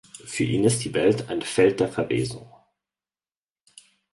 [0.25, 2.51] Für ihn ist die Welt ein Feld der Verwesung.